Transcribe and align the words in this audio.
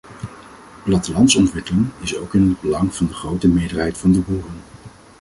Plattelandsontwikkeling 0.83 1.85
is 1.99 2.17
ook 2.17 2.33
in 2.33 2.49
het 2.49 2.61
belang 2.61 2.93
van 2.95 3.07
de 3.07 3.13
grote 3.13 3.47
meerderheid 3.47 3.97
van 3.97 4.11
de 4.11 4.19
boeren. 4.19 4.61